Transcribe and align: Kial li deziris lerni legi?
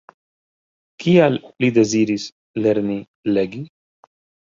Kial 1.03 1.37
li 1.65 1.71
deziris 1.77 2.27
lerni 2.65 3.01
legi? 3.39 3.67